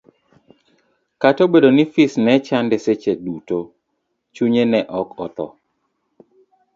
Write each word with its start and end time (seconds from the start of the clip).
Kata 1.21 1.41
obedo 1.47 1.69
ni 1.75 1.83
fis 1.93 2.13
ne 2.25 2.33
chande 2.47 2.75
seche 2.85 3.13
duto, 3.25 3.57
chunye 4.35 4.63
ne 4.71 4.79
ok 4.99 5.09
otho. 5.25 5.47